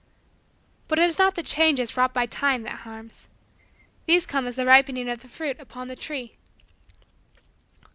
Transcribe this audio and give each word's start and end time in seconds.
But 0.87 0.97
it 0.97 1.03
is 1.07 1.19
not 1.19 1.35
the 1.35 1.43
changes 1.43 1.95
wrought 1.95 2.11
by 2.11 2.25
time 2.25 2.63
that 2.63 2.79
harms. 2.87 3.27
These 4.07 4.25
come 4.25 4.47
as 4.47 4.55
the 4.55 4.65
ripening 4.65 5.07
of 5.07 5.21
the 5.21 5.27
fruit 5.27 5.59
upon 5.59 5.89
the 5.89 5.95
tree. 5.95 6.37